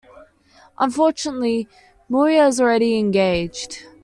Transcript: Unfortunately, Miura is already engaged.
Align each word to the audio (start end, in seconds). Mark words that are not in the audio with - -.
Unfortunately, 0.79 1.67
Miura 2.09 2.47
is 2.47 2.59
already 2.59 2.97
engaged. 2.97 3.83